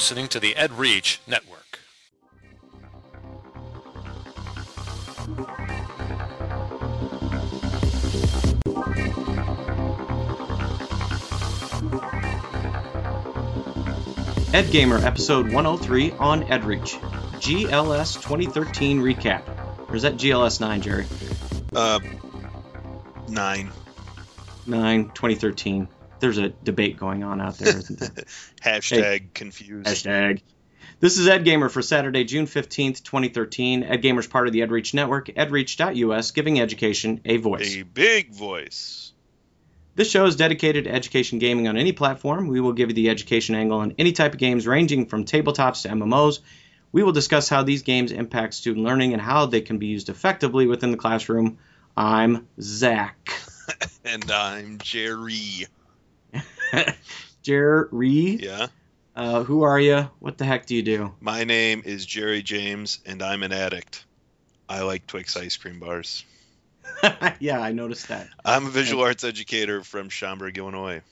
[0.00, 1.78] listening to the EdReach Network.
[14.54, 16.98] Ed Gamer episode 103 on EdReach.
[17.42, 19.42] GLS 2013 recap.
[19.90, 21.04] Or is that GLS 9, Jerry?
[21.74, 22.00] Uh,
[23.28, 23.70] nine.
[24.66, 25.88] 9, 2013.
[26.20, 27.72] There's a debate going on out there.
[28.62, 29.86] Hashtag confused.
[29.88, 30.42] Hashtag.
[31.00, 33.84] This is Ed Gamer for Saturday, June 15th, 2013.
[33.84, 37.74] Ed Gamer's part of the EdReach network, edreach.us, giving education a voice.
[37.74, 39.12] A big voice.
[39.94, 42.48] This show is dedicated to education gaming on any platform.
[42.48, 45.82] We will give you the education angle on any type of games, ranging from tabletops
[45.82, 46.40] to MMOs.
[46.92, 50.10] We will discuss how these games impact student learning and how they can be used
[50.10, 51.58] effectively within the classroom.
[51.96, 53.32] I'm Zach.
[54.04, 55.66] and I'm Jerry.
[57.42, 58.66] Jerry, Yeah.
[59.16, 60.08] uh, who are you?
[60.18, 61.14] What the heck do you do?
[61.20, 64.04] My name is Jerry James, and I'm an addict.
[64.68, 66.24] I like Twix ice cream bars.
[67.40, 68.28] yeah, I noticed that.
[68.44, 71.02] I'm a visual arts educator from Schaumburg, Illinois.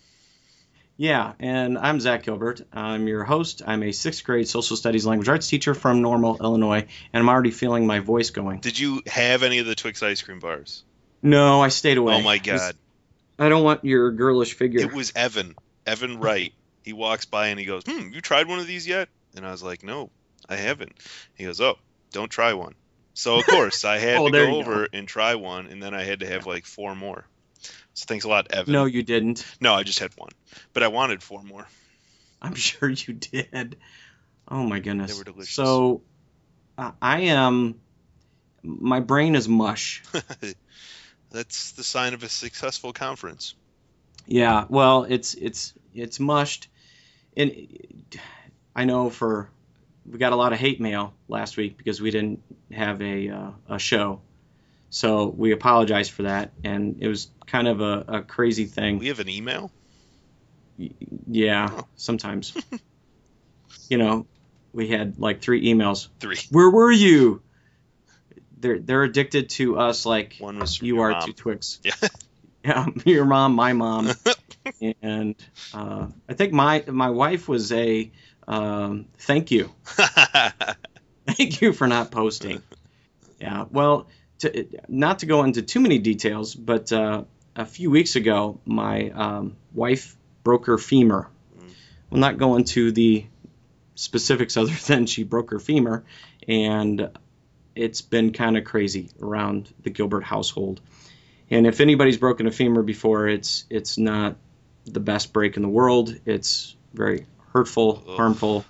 [0.96, 2.62] Yeah, and I'm Zach Gilbert.
[2.72, 3.62] I'm your host.
[3.64, 7.52] I'm a sixth grade social studies language arts teacher from Normal, Illinois, and I'm already
[7.52, 8.58] feeling my voice going.
[8.58, 10.82] Did you have any of the Twix ice cream bars?
[11.22, 12.14] No, I stayed away.
[12.14, 12.74] Oh my god.
[13.38, 14.80] I don't want your girlish figure.
[14.80, 15.54] It was Evan.
[15.86, 16.52] Evan Wright.
[16.82, 19.08] He walks by and he goes, Hmm, you tried one of these yet?
[19.36, 20.10] And I was like, No,
[20.48, 20.92] I haven't.
[21.34, 21.76] He goes, Oh,
[22.12, 22.74] don't try one.
[23.14, 24.58] So of course I had Oh, to go you go.
[24.58, 27.26] over and try one, and then I had to have like four more.
[27.94, 28.72] So thanks a lot, Evan.
[28.72, 29.44] No, you didn't.
[29.60, 30.30] No, I just had one,
[30.72, 31.66] but I wanted four more.
[32.40, 33.76] I'm sure you did.
[34.48, 35.12] Oh my goodness.
[35.12, 35.54] They were delicious.
[35.54, 36.02] So,
[36.76, 37.80] uh, I am.
[38.62, 40.02] My brain is mush.
[41.30, 43.54] That's the sign of a successful conference.
[44.26, 46.68] Yeah, well, it's it's it's mushed,
[47.36, 47.54] and
[48.74, 49.48] I know for
[50.10, 52.42] we got a lot of hate mail last week because we didn't
[52.72, 54.20] have a uh, a show,
[54.90, 58.98] so we apologize for that, and it was kind of a, a crazy thing.
[58.98, 59.70] We have an email.
[61.26, 61.86] Yeah, Oh.
[61.96, 62.54] sometimes.
[63.88, 64.26] you know,
[64.72, 66.08] we had like three emails.
[66.20, 66.38] Three.
[66.50, 67.42] Where were you?
[68.60, 71.22] They're they're addicted to us like One was you are mom.
[71.22, 71.80] to Twix.
[71.84, 71.92] Yeah.
[72.64, 74.10] Yeah, your mom, my mom,
[75.00, 75.36] and
[75.72, 78.10] uh, I think my my wife was a
[78.48, 82.60] um, thank you, thank you for not posting.
[83.40, 84.08] Yeah, well,
[84.40, 89.10] to, not to go into too many details, but uh, a few weeks ago, my
[89.10, 91.28] um, wife broke her femur.
[91.56, 91.70] Mm.
[92.10, 93.24] We'll not go into the
[93.94, 96.04] specifics other than she broke her femur,
[96.46, 97.10] and
[97.78, 100.80] it's been kind of crazy around the Gilbert household.
[101.50, 104.36] And if anybody's broken a femur before, it's it's not
[104.84, 106.14] the best break in the world.
[106.26, 108.16] It's very hurtful, Ugh.
[108.16, 108.64] harmful.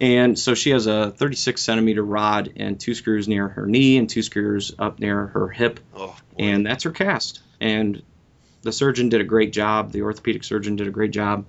[0.00, 4.08] And so she has a 36 centimeter rod and two screws near her knee and
[4.08, 7.40] two screws up near her hip, oh, and that's her cast.
[7.60, 8.02] And
[8.62, 9.90] the surgeon did a great job.
[9.90, 11.46] The orthopedic surgeon did a great job.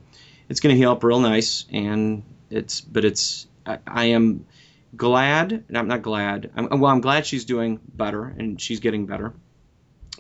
[0.50, 4.48] It's going to heal up real nice, and it's but it's I, I am
[4.96, 5.66] glad.
[5.74, 6.52] I'm not glad.
[6.56, 9.34] I'm, well, I'm glad she's doing better and she's getting better.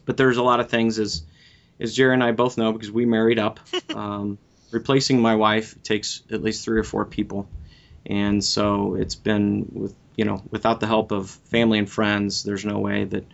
[0.05, 1.23] But there's a lot of things as
[1.79, 3.59] as Jerry and I both know because we married up.
[3.95, 4.37] um,
[4.71, 7.47] replacing my wife takes at least three or four people,
[8.05, 12.65] and so it's been with you know without the help of family and friends, there's
[12.65, 13.25] no way that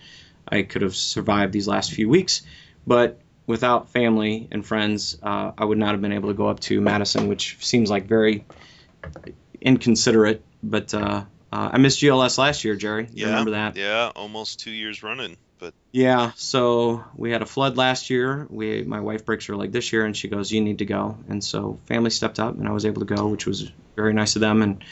[0.47, 2.43] I could have survived these last few weeks.
[2.85, 6.59] But without family and friends, uh, I would not have been able to go up
[6.61, 8.45] to Madison, which seems like very
[9.61, 10.43] inconsiderate.
[10.65, 13.07] But uh, uh, I missed GLS last year, Jerry.
[13.13, 13.75] You yeah, remember that?
[13.77, 15.37] Yeah, almost two years running.
[15.59, 18.47] But Yeah, so we had a flood last year.
[18.49, 21.17] We my wife breaks her leg this year, and she goes, "You need to go."
[21.29, 24.35] And so family stepped up, and I was able to go, which was very nice
[24.35, 24.61] of them.
[24.63, 24.83] And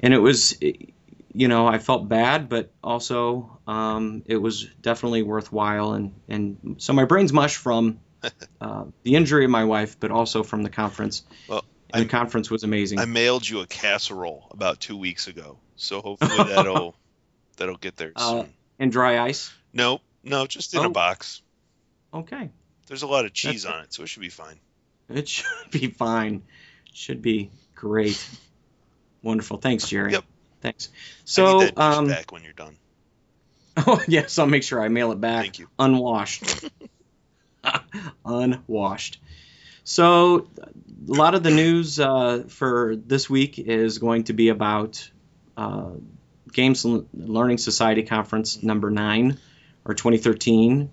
[0.00, 5.92] and it was, you know, I felt bad, but also um, it was definitely worthwhile.
[5.92, 7.98] And and so my brain's mush from
[8.60, 11.22] uh, the injury of my wife, but also from the conference.
[11.48, 12.98] Well, and I'm- the conference was amazing.
[12.98, 16.94] I mailed you a casserole about two weeks ago, so hopefully that'll
[17.56, 18.52] that'll get there Uh, soon.
[18.78, 19.52] and dry ice.
[19.72, 20.84] No, no, just in Oh.
[20.86, 21.42] a box.
[22.14, 22.50] Okay.
[22.86, 24.58] There's a lot of cheese That's- on it, so it should be fine.
[25.08, 26.42] It should be fine.
[26.92, 28.22] Should be great.
[29.22, 29.58] Wonderful.
[29.58, 30.12] Thanks, Jerry.
[30.12, 30.24] Yep.
[30.60, 30.88] Thanks.
[30.92, 32.76] I So, um, back when you're done.
[33.78, 35.68] oh yes, I'll make sure I mail it back Thank you.
[35.78, 36.64] unwashed.
[38.24, 39.18] unwashed.
[39.84, 45.10] So, a lot of the news uh, for this week is going to be about
[45.56, 45.90] uh,
[46.52, 49.38] Games Learning Society Conference number nine,
[49.84, 50.90] or 2013.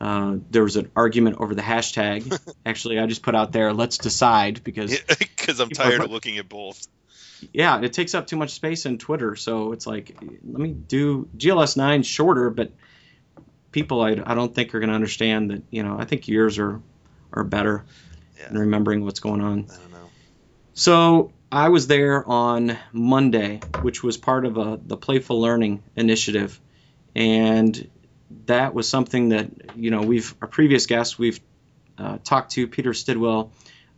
[0.00, 2.36] Uh, there was an argument over the hashtag.
[2.66, 6.10] Actually, I just put out there, let's decide, because Because I'm People are tired of
[6.10, 6.88] looking at both.
[7.52, 9.36] yeah, it takes up too much space in Twitter.
[9.36, 12.72] So it's like, let me do GLS 9 shorter, but
[13.70, 16.58] people I, I don't think are going to understand that, you know, I think yours
[16.58, 16.80] are,
[17.32, 17.84] are better
[18.44, 18.50] Yeah.
[18.50, 19.66] in remembering what's going on.
[19.70, 20.08] I don't know.
[20.74, 26.60] So I was there on Monday, which was part of a, the Playful Learning Initiative.
[27.14, 27.90] And
[28.46, 31.40] that was something that, you know, we've, our previous guests, we've
[31.96, 33.50] uh, talked to Peter Stidwill,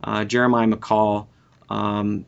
[0.03, 1.27] uh, Jeremiah McCall.
[1.69, 2.25] Um,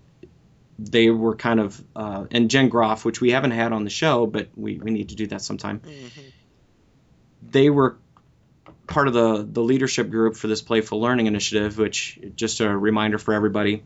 [0.80, 4.26] they were kind of, uh, and Jen Groff, which we haven't had on the show,
[4.26, 5.82] but we, we need to do that sometime.
[7.52, 7.98] They were
[8.90, 13.18] part of the, the leadership group for this Playful Learning Initiative, which, just a reminder
[13.18, 13.84] for everybody,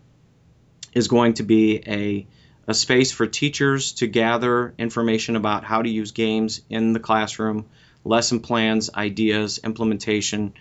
[0.93, 2.25] is going to be a,
[2.67, 7.65] a space for teachers to gather information about how to use games in the classroom,
[8.03, 10.53] lesson plans, ideas, implementation.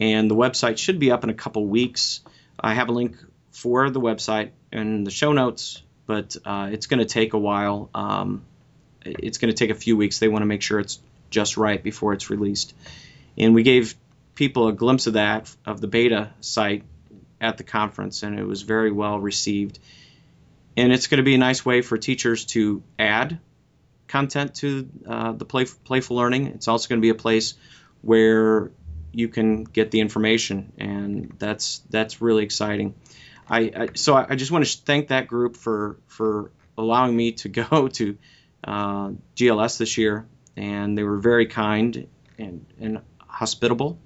[0.00, 2.20] And the website should be up in a couple weeks.
[2.58, 3.16] I have a link
[3.52, 7.90] for the website in the show notes, but uh, it's going to take a while.
[7.94, 8.44] Um,
[9.04, 10.18] it's going to take a few weeks.
[10.18, 10.98] They want to make sure it's
[11.30, 12.74] just right before it's released.
[13.36, 13.94] And we gave
[14.34, 16.84] people a glimpse of that, of the beta site
[17.40, 19.78] at the conference, and it was very well received.
[20.76, 23.38] And it's going to be a nice way for teachers to add
[24.08, 26.48] content to uh, the play, playful learning.
[26.48, 27.54] It's also going to be a place
[28.02, 28.70] where
[29.12, 32.94] you can get the information, and that's that's really exciting.
[33.48, 37.48] I, I so I just want to thank that group for for allowing me to
[37.60, 38.18] go to
[38.64, 40.26] uh, GLS this year,
[40.56, 42.08] and they were very kind
[42.38, 43.00] and and
[43.34, 43.98] hospitable.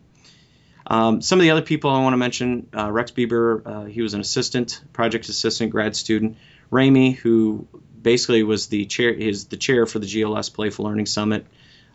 [0.86, 4.00] Um, some of the other people I want to mention: uh, Rex Bieber, uh, he
[4.00, 6.38] was an assistant, project assistant, grad student.
[6.72, 7.66] Ramey, who
[8.00, 11.46] basically was the chair, is the chair for the GLS Playful Learning Summit.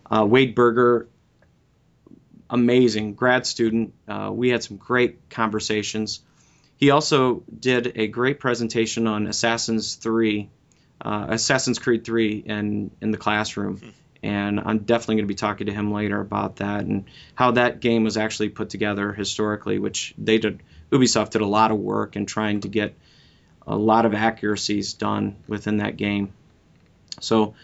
[0.09, 1.07] Uh, Wade Berger,
[2.49, 3.93] amazing grad student.
[4.07, 6.21] Uh, we had some great conversations.
[6.77, 10.49] He also did a great presentation on Assassin's 3,
[11.01, 13.93] uh, Assassin's Creed 3 in, in the classroom.
[14.23, 17.05] And I'm definitely going to be talking to him later about that and
[17.35, 20.61] how that game was actually put together historically, which they did.
[20.91, 22.93] Ubisoft did a lot of work in trying to get
[23.67, 26.31] a lot of accuracies done within that game.
[27.19, 27.55] So,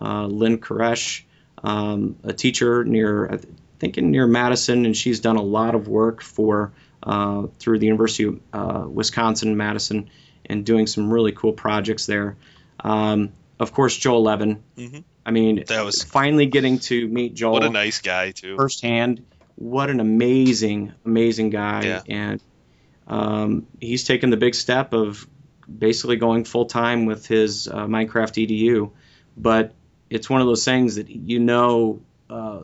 [0.00, 1.22] Uh, Lynn Koresh,
[1.62, 3.38] um, a teacher near, I
[3.78, 6.72] think, in near Madison, and she's done a lot of work for
[7.02, 10.10] uh, through the University of uh, Wisconsin Madison,
[10.46, 12.36] and doing some really cool projects there.
[12.80, 14.62] Um, of course, Joel Levin.
[14.76, 15.04] Mhm.
[15.24, 18.56] I mean, That was- finally getting to meet Joel What a nice guy too.
[18.56, 19.24] firsthand.
[19.56, 22.02] What an amazing, amazing guy, Yeah.
[22.08, 22.40] and
[23.06, 25.26] um, he's taken the big step of
[25.68, 28.90] basically going full time with his uh, Minecraft EDU.
[29.36, 29.74] But
[30.08, 32.00] it's one of those things that you know
[32.30, 32.60] uh,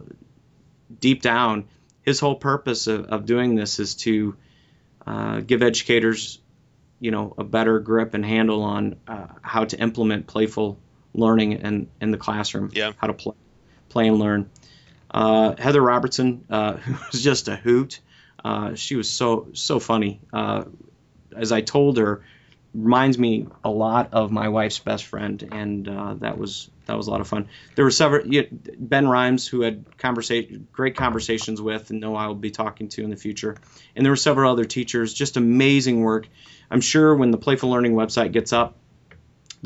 [1.00, 1.64] deep down,
[2.02, 4.36] his whole purpose of, of doing this is to
[5.06, 6.38] uh, give educators,
[7.00, 10.78] you know, a better grip and handle on uh, how to implement playful
[11.16, 12.70] learning and in the classroom.
[12.72, 12.92] Yeah.
[12.96, 13.34] How to play,
[13.88, 14.50] play and learn.
[15.10, 18.00] Uh, Heather Robertson, uh, who was just a hoot.
[18.44, 20.20] Uh, she was so so funny.
[20.32, 20.64] Uh,
[21.34, 22.22] as I told her,
[22.74, 27.06] reminds me a lot of my wife's best friend, and uh, that was that was
[27.08, 27.48] a lot of fun.
[27.74, 28.46] There were several you
[28.78, 33.02] Ben Rimes who had conversation great conversations with, and know I will be talking to
[33.02, 33.56] in the future.
[33.96, 36.28] And there were several other teachers, just amazing work.
[36.70, 38.76] I'm sure when the Playful Learning website gets up,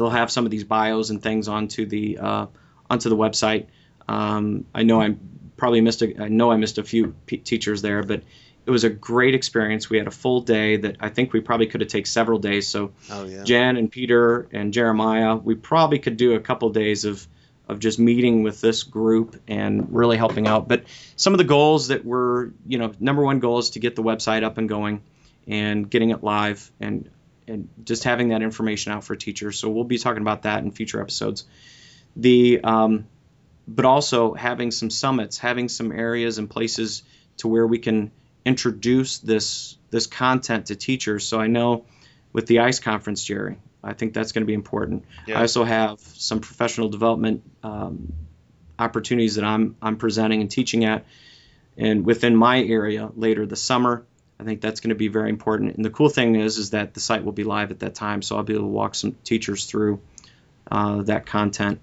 [0.00, 2.46] they'll have some of these bios and things onto the uh,
[2.88, 3.66] onto the website.
[4.08, 5.14] Um, I know I
[5.58, 8.22] probably missed a, I know I missed a few p- teachers there, but
[8.64, 9.90] it was a great experience.
[9.90, 12.66] We had a full day that I think we probably could have taken several days.
[12.66, 13.44] So Oh yeah.
[13.44, 17.26] Jen and Peter and Jeremiah, we probably could do a couple days of
[17.68, 20.66] of just meeting with this group and really helping out.
[20.66, 23.94] But some of the goals that were, you know, number one goal is to get
[23.94, 25.02] the website up and going
[25.46, 27.08] and getting it live and
[27.50, 29.58] and just having that information out for teachers.
[29.58, 31.44] So we'll be talking about that in future episodes.
[32.16, 33.06] The um,
[33.68, 37.02] but also having some summits, having some areas and places
[37.38, 38.10] to where we can
[38.44, 41.26] introduce this this content to teachers.
[41.26, 41.84] So I know
[42.32, 45.04] with the ICE conference, Jerry, I think that's going to be important.
[45.26, 45.38] Yeah.
[45.38, 48.12] I also have some professional development um,
[48.78, 51.04] opportunities that I'm I'm presenting and teaching at,
[51.76, 54.04] and within my area later this summer.
[54.40, 55.76] I think that's going to be very important.
[55.76, 58.22] And the cool thing is, is that the site will be live at that time,
[58.22, 60.00] so I'll be able to walk some teachers through
[60.70, 61.80] uh, that content.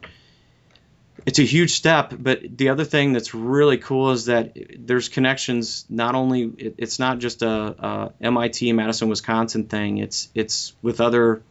[1.26, 5.86] It's a huge step, but the other thing that's really cool is that there's connections.
[5.90, 9.98] Not only it, it's not just a, a MIT Madison Wisconsin thing.
[9.98, 11.42] It's it's with other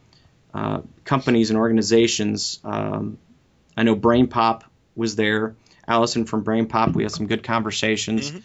[0.53, 2.59] uh, companies and organizations.
[2.63, 3.17] Um,
[3.75, 4.63] I know BrainPop
[4.95, 5.55] was there.
[5.87, 8.31] Allison from BrainPop, we had some good conversations.
[8.31, 8.41] Mhm.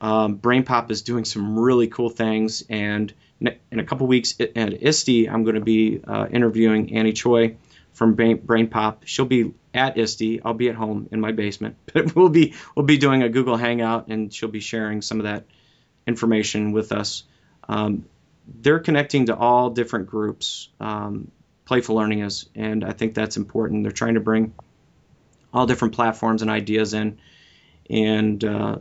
[0.00, 5.28] Um, BrainPop is doing some really cool things, and in a couple weeks at ISTE,
[5.28, 7.56] I'm going to be uh, interviewing Annie Choi
[7.92, 8.98] from BrainPop.
[9.04, 10.40] She'll be at ISTE.
[10.44, 13.56] I'll be at home in my basement, but we'll be we'll be doing a Google
[13.56, 15.44] Hangout, and she'll be sharing some of that
[16.06, 17.24] information with us.
[17.68, 18.06] Um,
[18.60, 20.68] they're connecting to all different groups.
[20.80, 21.30] Um,
[21.66, 23.82] Playful learning is, and I think that's important.
[23.82, 24.54] They're trying to bring
[25.52, 27.18] all different platforms and ideas in,
[27.90, 28.78] and uh,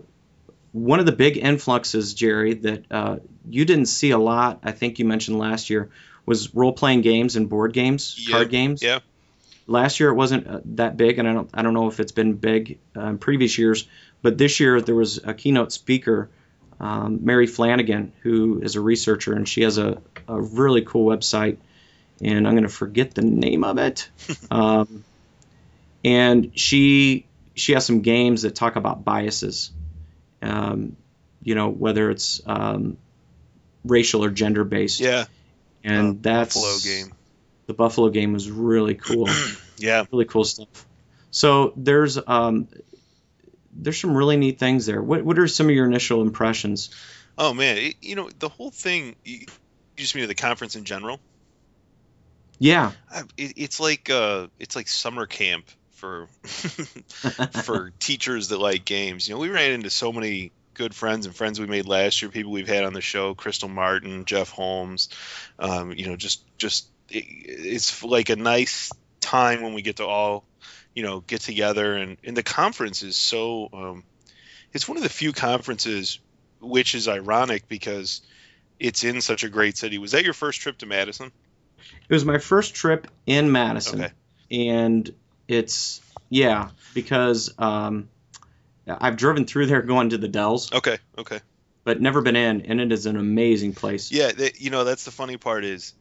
[0.77, 3.17] one of the big influxes, Jerry, that uh,
[3.50, 5.89] you didn't see a lot, I think you mentioned last year,
[6.25, 8.84] was role playing games and board games, Yeah, card games.
[8.84, 9.00] yeah.
[9.65, 12.12] Last year it wasn't uh, that big, and I don't I don't know if it's
[12.13, 13.88] been big uh, in previous years,
[14.22, 16.29] but this year there was a keynote speaker,
[16.79, 21.57] um, Mary Flanagan, who is a researcher, and she has a, a really cool website,
[22.22, 24.10] and I'm going to forget the name of it.
[24.51, 25.03] um,
[26.05, 29.72] and she she has some games that talk about biases
[30.41, 30.96] um,
[31.44, 32.98] you know, whether it's um,
[33.84, 35.00] racial or gender based.
[35.00, 35.25] Yeah.
[35.84, 37.13] and uh, that's Buffalo game.
[37.67, 39.27] The Buffalo game was really cool,
[39.77, 40.06] Yeah.
[40.12, 40.67] really cool stuff.
[41.32, 42.67] So there's um,
[43.74, 45.01] there's some really neat things there.
[45.01, 46.89] What what are some of your initial impressions?
[47.38, 49.15] Oh man, it, you know the whole thing.
[49.25, 49.46] You you
[49.98, 51.20] just mean the conference in general?
[52.60, 55.65] Yeah, I- It, it's like uh, it's like summer camp
[55.98, 56.27] for
[57.63, 59.27] for teachers that like games.
[59.27, 62.30] You know, we ran into so many good friends and friends we made last year,
[62.30, 65.10] people we've had on the show, Crystle Martin, Jeff Holmes.
[65.60, 70.06] Um, you know, just just it, it's like a nice time when we get to
[70.06, 70.46] all
[70.94, 74.04] you know get together and and the conference is so um,
[74.74, 76.20] it's one of the few conferences
[76.60, 78.22] which is ironic because
[78.80, 79.98] it's in such a great city.
[79.98, 81.32] Was that your first trip to Madison?
[82.10, 84.13] it was my first trip in Madison, Okay.
[84.51, 85.12] and
[85.48, 88.10] it's yeah because um,
[88.88, 91.39] I've driven through there going to the Dells, Okay, okay.
[91.84, 94.12] but never been in, and it is an amazing place.
[94.12, 95.94] Yeah, that, you know that's the funny part is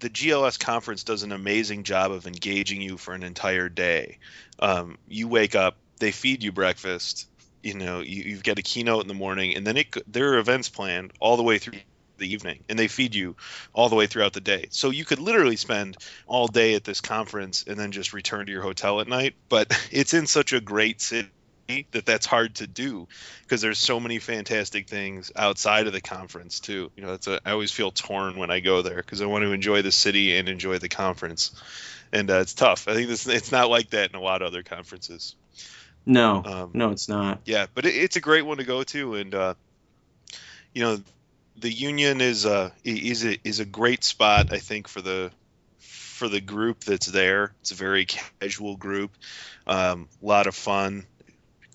[0.00, 4.18] the GLS conference does an amazing job of engaging you for an entire day.
[4.58, 7.28] Um, you wake up, they feed you breakfast.
[7.62, 10.38] You know, you, you've got a keynote in the morning, and then it there are
[10.38, 11.80] events planned all the way through
[12.18, 13.36] the evening, and they feed you
[13.72, 14.66] all the way throughout the day.
[14.70, 15.96] So you could literally spend
[16.26, 19.34] all day at this conference and then just return to your hotel at night.
[19.48, 21.30] But it's in such a great city
[21.92, 23.06] that that's hard to do
[23.42, 26.90] because there's so many fantastic things outside of the conference too.
[26.96, 29.44] You know, it's a, I always feel torn when I go there because I want
[29.44, 31.52] to enjoy the city and enjoy the conference,
[32.12, 32.88] and uh, it's tough.
[32.88, 35.34] I think this it's not like that in a lot of other conferences.
[36.06, 37.40] No, Um, no, it's not.
[37.44, 39.54] Yeah, but it, it's a great one to go to, and uh,
[40.72, 40.98] you know,
[41.60, 45.30] the Union is a is a is a great spot I think for the
[45.78, 47.52] for the group that's there.
[47.60, 49.12] It's a very casual group,
[49.66, 51.06] um, a lot of fun.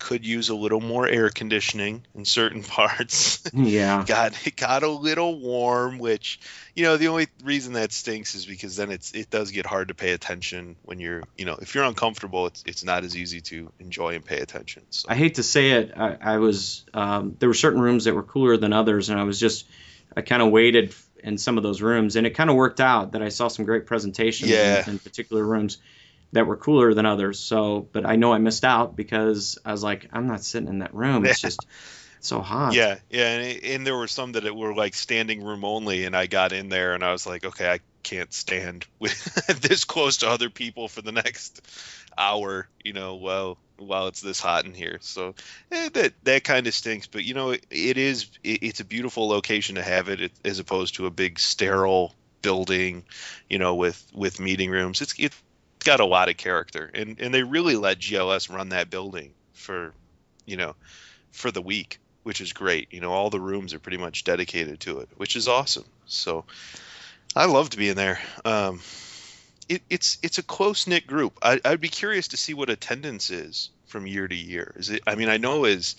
[0.04, 3.42] Could use a little more air conditioning in certain parts.
[3.54, 4.04] Yeah.
[4.06, 6.40] got it got a little warm, which
[6.74, 9.88] you know the only reason that stinks is because then it's it does get hard
[9.88, 13.40] to pay attention when you're you know if you're uncomfortable, it's it's not as easy
[13.40, 14.82] to enjoy and pay attention.
[14.90, 15.08] So.
[15.08, 18.24] I hate to say it, I, I was um, there were certain rooms that were
[18.24, 19.66] cooler than others, and I was just
[20.14, 23.12] I kind of waited in some of those rooms, and it kind of worked out
[23.12, 24.82] that I saw some great presentations Yeah.
[24.84, 25.78] in, in particular rooms
[26.34, 27.40] that were cooler than others.
[27.40, 30.80] So, but I know I missed out because I was like, I'm not sitting in
[30.80, 31.24] that room.
[31.24, 31.66] It's just
[32.20, 32.74] so hot.
[32.74, 36.04] Yeah, yeah, and, it- and there were some that it were like standing room only,
[36.04, 39.24] and I got in there and I was like, okay, I can't stand with
[39.62, 41.62] this close to other people for the next
[42.18, 44.98] hour, you know, while while it's this hot in here.
[45.02, 45.34] So
[45.70, 48.84] eh, that that kind of stinks, but you know, it, it is it, it's a
[48.84, 53.04] beautiful location to have it, as opposed to a big sterile building,
[53.48, 55.00] you know, with with meeting rooms.
[55.00, 55.36] It's it's
[55.84, 59.92] got a lot of character, and and they really let GLS run that building for,
[60.46, 60.74] you know,
[61.32, 62.92] for the week which is great.
[62.92, 65.84] You know, all the rooms are pretty much dedicated to it, which is awesome.
[66.06, 66.44] So
[67.36, 68.18] I loved being there.
[68.44, 68.80] Um,
[69.68, 71.38] it, it's it's a close knit group.
[71.40, 74.74] I, I'd be curious to see what attendance is from year to year?
[74.76, 75.02] Is it?
[75.06, 75.96] I mean, I know is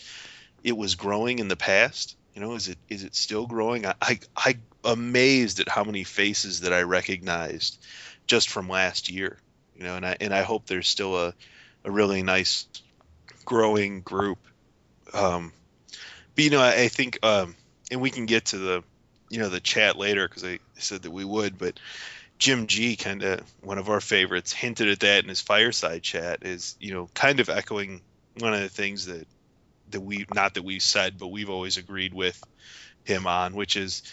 [0.63, 2.17] it was growing in the past.
[2.33, 3.85] You know, is it is it still growing?
[3.85, 7.77] I I, I amazed at how many faces that I recognized
[8.27, 9.37] just from last year.
[9.77, 11.33] You know, and I and I hope there's still a
[11.83, 12.67] a really nice
[13.45, 14.39] growing group.
[15.13, 15.53] Um,
[16.35, 17.55] but you know, I, I think, um,
[17.91, 18.83] and we can get to the
[19.29, 21.79] you know the chat later because I said that we would, but
[22.37, 26.39] Jim Gee, kind of one of our favorites, hinted at that in his fireside chat.
[26.43, 28.01] Is you know kind of echoing
[28.39, 29.27] one of the things that
[29.91, 32.41] that we not that we've said, but we've always agreed with
[33.03, 34.03] him on, which is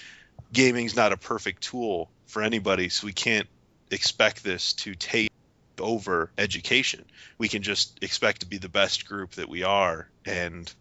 [0.53, 3.49] gaming's not a perfect tool for anybody, so we can't
[3.91, 5.31] expect this to take
[5.83, 7.05] over education.
[7.39, 10.73] We can just expect to be the best group that we are, and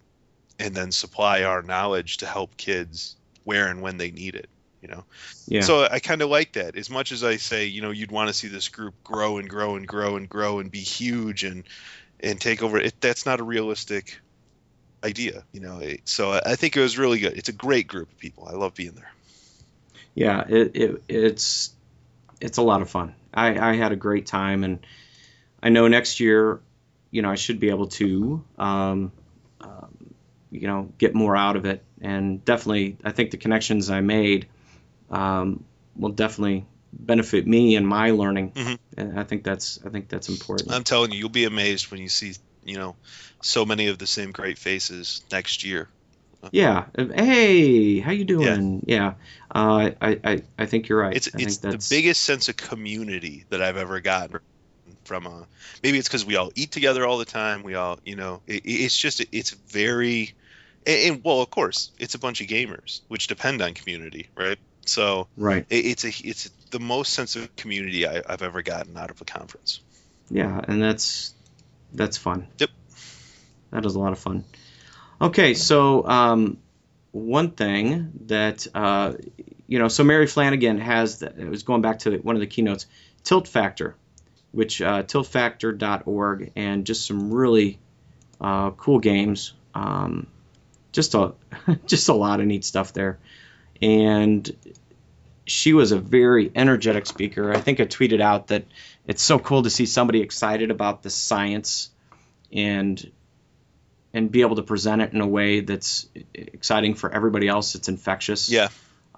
[0.60, 4.48] and then supply our knowledge to help kids where and when they need it
[4.82, 5.04] you know?
[5.48, 5.62] Yeah.
[5.62, 6.76] so i kind of like that.
[6.76, 9.50] As much as i say you know you'd want to see this group grow and
[9.50, 11.64] grow and grow and grow and be huge and
[12.20, 14.20] and take over it that's not a realistic
[15.04, 15.82] idea you know?
[16.06, 17.34] So i I think it was really good.
[17.38, 18.48] It's a great group of people.
[18.48, 19.12] I love being there.
[20.14, 21.74] Yeah, it, it it's
[22.42, 23.16] it's a lot of fun.
[23.34, 24.86] I, I had a great time, and
[25.64, 26.60] I know next year,
[27.12, 29.12] you know, I should be able to, um,
[29.62, 30.14] um,
[30.50, 34.48] you know, get more out of it, and definitely, I think the connections I made
[35.10, 35.64] um,
[35.96, 38.78] will definitely benefit me and my learning, Mhm.
[38.98, 40.72] and I think that's I think that's important.
[40.72, 42.34] i'm telling you you'll be amazed when you see
[42.66, 42.96] you know
[43.42, 45.88] so many of the same great faces next year
[46.52, 46.86] yeah.
[46.96, 48.84] Hey, how you doing?
[48.88, 49.14] Yeah.
[49.54, 51.16] Uh, I, I I think you're right.
[51.16, 54.40] It's I it's the biggest sense of community that I've ever gotten
[55.04, 55.46] from a.
[55.84, 57.64] Maybe it's because we all eat together all the time.
[57.64, 60.34] We all, you know, it, it's just it's very,
[60.88, 64.58] and, and well, of course, it's a bunch of gamers which depend on community, right?
[64.86, 65.66] So right.
[65.70, 69.22] it, it's a it's the most sense of community I, I've ever gotten out of
[69.22, 69.82] a conference.
[70.30, 71.34] Yeah, and that's
[71.94, 72.48] that's fun.
[72.58, 72.70] Yep.
[73.72, 74.44] That is a lot of fun.
[75.22, 76.58] Okay, so um,
[77.12, 79.14] one thing that uh,
[79.68, 82.48] you know, so Mary Flanagan has the, it was going back to one of the
[82.48, 82.88] keynotes,
[83.24, 83.96] Tilt Factor,
[84.52, 87.78] which uh, tiltfactor.org, and just some really
[88.42, 89.54] uh, cool games.
[89.76, 90.26] Um,
[90.92, 91.34] just a
[91.86, 93.20] just a lot of neat stuff there,
[93.80, 94.50] and
[95.46, 97.54] she was a very energetic speaker.
[97.54, 98.66] I think I tweeted out that
[99.06, 101.92] it's so cool to see somebody excited about the science
[102.52, 103.12] and
[104.14, 107.76] and be able to present it in a way that's exciting for everybody else.
[107.76, 108.50] It's infectious.
[108.50, 108.70] Yeah.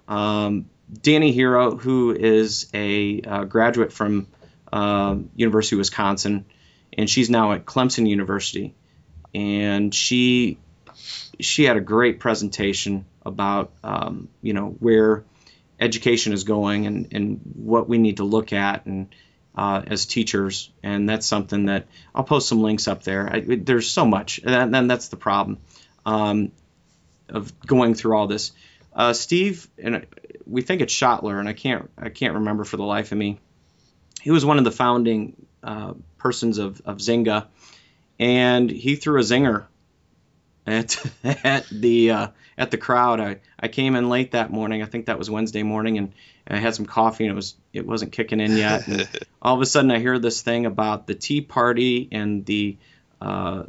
[0.06, 4.28] Um, Dani Herro, who is a uh, graduate from
[4.72, 6.44] uh, University of Wisconsin,
[6.92, 8.74] and she's now at Clemson University,
[9.34, 10.58] and she
[11.40, 15.24] she had a great presentation about um, you know where
[15.80, 19.14] education is going and, and what we need to look at and
[19.54, 23.32] uh, as teachers, and that's something that I'll post some links up there.
[23.32, 25.58] I, there's so much, and then that's the problem
[26.04, 26.52] um,
[27.28, 28.52] of going through all this.
[28.92, 30.06] Uh, Steve, and
[30.46, 33.38] we think it's Schoettler, and I can't I can't remember for the life of me.
[34.22, 37.46] He was one of the founding uh, persons of, of Zynga,
[38.18, 39.66] and he threw a zinger
[40.66, 43.20] at at the uh, at the crowd.
[43.20, 44.82] I, I came in late that morning.
[44.82, 46.12] I think that was Wednesday morning, and
[46.46, 48.86] I had some coffee, and it was it wasn't kicking in yet.
[48.86, 49.08] And
[49.42, 52.76] all of a sudden, I hear this thing about the Tea Party and the
[53.20, 53.64] uh,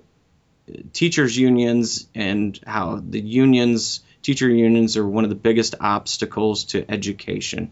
[0.94, 6.90] teachers unions and how the unions teacher unions are one of the biggest obstacles to
[6.92, 7.72] education,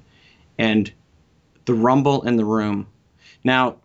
[0.57, 0.91] and
[1.65, 2.87] the rumble in the room.
[3.43, 3.77] Now,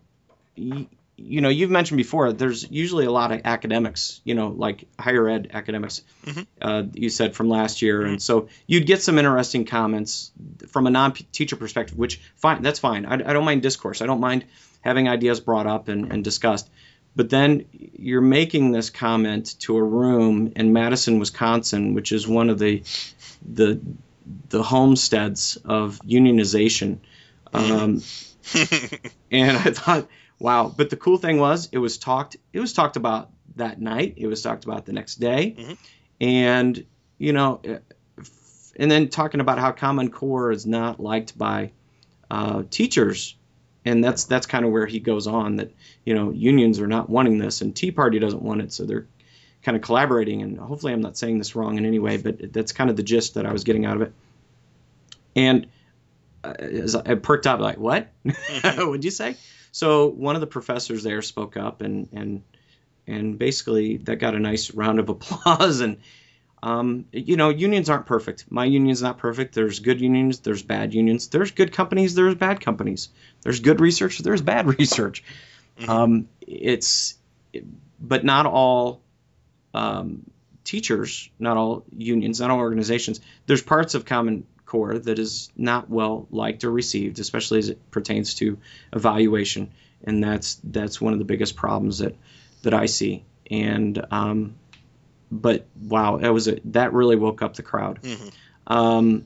[0.57, 0.87] y-
[1.21, 5.27] you know, you've mentioned before, there's usually a lot of academics, you know, like higher
[5.27, 6.47] ed academics, Mhm.
[6.61, 8.03] uh, you said from last year.
[8.03, 10.31] And so you'd get some interesting comments
[10.69, 13.05] from a non teacher perspective, which fine, that's fine.
[13.05, 14.01] I, I don't mind discourse.
[14.01, 14.45] I don't mind
[14.81, 16.69] having ideas brought up and, and discussed.
[17.15, 22.49] But then you're making this comment to a room in Madison, Wisconsin, which is one
[22.49, 22.83] of the
[23.45, 23.79] the
[24.49, 26.97] the homesteads of unionization.
[27.51, 28.03] Um,
[29.31, 30.07] and I thought,
[30.39, 30.73] wow.
[30.75, 32.37] But the cool thing was, it was talked.
[32.53, 34.15] It was talked about that night.
[34.17, 35.77] It was talked about the next day, Mhm.
[36.21, 36.85] and
[37.17, 37.79] you know, eh,
[38.77, 41.71] and then talking about how Common Core is not liked by
[42.31, 43.35] uh, teachers,
[43.85, 45.71] and that's that's kind of where he goes on that
[46.05, 49.07] you know unions are not wanting this, and Tea Party doesn't want it, so they're
[49.63, 50.41] kind of collaborating.
[50.41, 53.03] And hopefully, I'm not saying this wrong in any way, but that's kind of the
[53.03, 54.13] gist that I was getting out of it.
[55.35, 55.67] And
[56.43, 58.07] uh, as I perked up, like, what?
[58.63, 59.35] What'd you say?
[59.71, 62.43] So one of the professors there spoke up, and and
[63.07, 65.81] and basically that got a nice round of applause.
[65.81, 65.97] And
[66.61, 68.45] um, you know, unions aren't perfect.
[68.49, 69.55] My union's not perfect.
[69.55, 70.39] There's good unions.
[70.39, 71.27] There's bad unions.
[71.27, 72.15] There's good companies.
[72.15, 73.09] There's bad companies.
[73.41, 74.19] There's good research.
[74.19, 75.23] There's bad research.
[75.79, 75.89] Mhm.
[75.89, 77.17] Um, it's
[77.99, 79.01] but not all
[79.73, 80.29] um,
[80.63, 83.21] teachers, not all unions, not all organizations.
[83.45, 87.91] There's parts of Common Core that is not well liked or received, especially as it
[87.91, 88.59] pertains to
[88.93, 89.71] evaluation,
[90.03, 92.15] and that's that's one of the biggest problems that
[92.61, 93.23] that I see.
[93.49, 94.55] And um,
[95.31, 97.99] but wow, that was a that really woke up the crowd.
[98.03, 98.31] Mhm.
[98.67, 99.25] Um,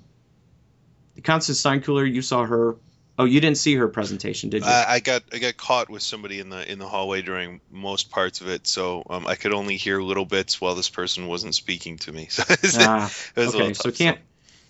[1.23, 2.77] Constance Steinkuehler, you saw her.
[3.19, 4.69] Oh, you didn't see her presentation, did you?
[4.69, 8.09] I, I got I got caught with somebody in the in the hallway during most
[8.09, 11.53] parts of it, so um, I could only hear little bits while this person wasn't
[11.53, 12.29] speaking to me.
[12.31, 14.17] So it was, Ah, okay, little so can't.
[14.17, 14.21] Uh,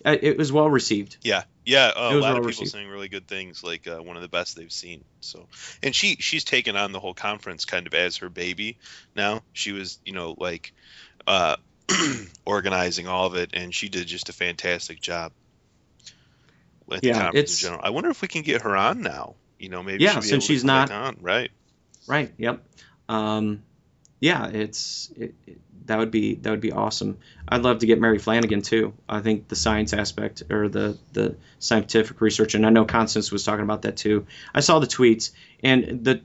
[0.05, 1.17] it was well received.
[1.21, 1.91] Yeah, yeah.
[1.95, 2.71] Uh, a lot of people received.
[2.71, 5.03] saying really good things, like uh, one of the best they've seen.
[5.21, 5.47] So,
[5.81, 8.77] and she she's taken on the whole conference kind of as her baby
[9.15, 9.41] now.
[9.53, 10.73] She was, you know, like
[11.27, 11.55] uh,
[12.45, 15.31] organizing all of it, and she did just a fantastic job
[16.89, 17.81] the Yeah, conference it's- in general.
[17.83, 19.35] I wonder if we can get her on now.
[19.57, 21.17] You know, maybe Yeah, since she's not- on.
[21.21, 21.49] right.
[22.07, 22.33] Right.
[22.37, 22.61] Yep.
[23.07, 23.63] Um,
[24.23, 27.17] yeah, it's it, it- that would be that would be awesome.
[27.45, 28.93] I'd love to get Mary Flanagan too.
[29.09, 33.43] I think the science aspect or the the scientific research, and I know Constance was
[33.43, 34.25] talking about that too.
[34.55, 35.31] I saw the tweets,
[35.61, 36.21] and the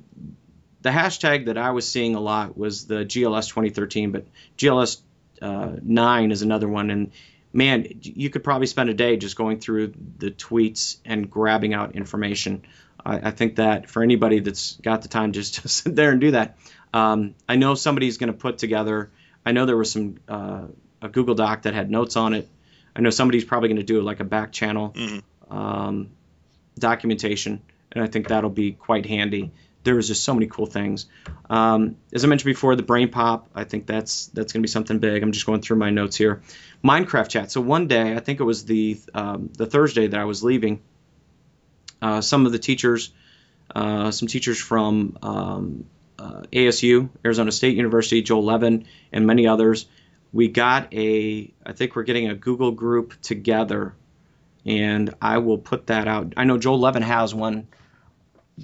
[0.83, 5.01] the hashtag that I was seeing a lot was the GLS 2013, but GLS
[5.43, 7.11] uh, nine is another one, and
[7.53, 11.97] man, you could probably spend a day just going through the tweets and grabbing out
[11.97, 12.63] information.
[13.05, 16.21] I, I think that for anybody that's got the time, just to sit there and
[16.21, 16.59] do that.
[16.95, 19.11] Um, I know somebody's going to put together.
[19.45, 20.63] I know there was some uh,
[21.03, 22.49] a Google Doc that had notes on it.
[22.97, 25.23] I know somebody's probably going to do like a back channel Mhm.
[25.51, 26.09] um,
[26.79, 27.61] documentation,
[27.93, 29.53] and I think that'll be quite handy.
[29.85, 31.07] There was just so many cool things.
[31.49, 33.49] Um, as I mentioned before, the brain pop.
[33.55, 35.23] I think that's that's going to be something big.
[35.23, 36.43] I'm just going through my notes here.
[36.85, 37.51] Minecraft chat.
[37.53, 40.81] So one day, I think it was the um, the Thursday that I was leaving.
[42.03, 43.11] Uh, some of the teachers,
[43.75, 45.85] uh, some teachers from um,
[46.19, 49.87] uh, ASU, Arizona State University, Joel Levin, and many others.
[50.33, 53.95] We got a, I think we're getting a Google group together,
[54.67, 56.35] and I will put that out.
[56.37, 57.69] I know Joel Levin has one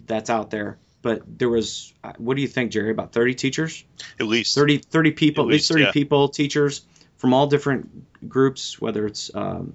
[0.06, 2.90] that's out there, but there was, uh, what do you think, Jerry?
[2.90, 3.84] About 30 teachers?
[4.20, 5.92] At least 30, 30 people, At at least least, 30 yeah.
[5.92, 6.82] people, teachers
[7.16, 9.74] from all different groups, whether it's um,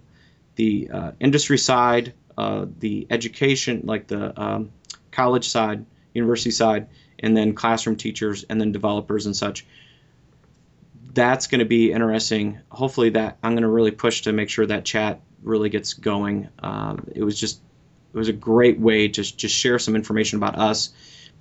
[0.56, 4.72] the uh, industry side, uh, the education, like the um,
[5.12, 6.88] college side, university side,
[7.20, 9.66] and then classroom teachers, and then developers and such.
[11.14, 12.60] That's going to be interesting.
[12.70, 16.50] Hopefully, that I'm going to really push to make sure that chat really gets going.
[16.60, 17.62] Um, it was just,
[18.14, 20.92] it was a great way to just just share some information about us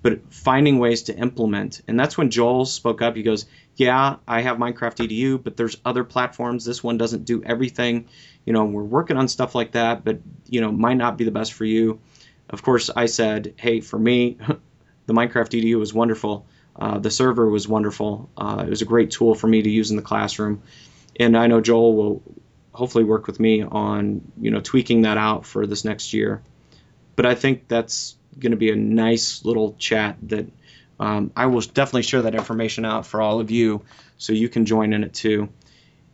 [0.02, 1.82] but finding ways to implement.
[1.88, 3.16] And that's when Joel spoke up.
[3.16, 6.64] He goes, "Yeah, I have Minecraft EDU, but there's other platforms.
[6.64, 8.06] This one doesn't do everything.
[8.44, 11.30] You know, we're working on stuff like that, but you know, might not be the
[11.30, 12.00] best for you."
[12.50, 14.38] Of course, I said, "Hey, for me,
[15.08, 16.46] the Minecraft EDU was wonderful.
[16.76, 18.30] Uh, the server was wonderful.
[18.36, 20.62] Uh, it was a great tool for me to use in the classroom."
[21.18, 22.22] And I know Joel will
[22.72, 26.42] hopefully work with me on, you know, tweaking that out for this next year.
[27.16, 30.46] But I think that's going to be a nice little chat that
[31.00, 33.82] um, I will definitely share that information out for all of you
[34.16, 35.48] so you can join in it too.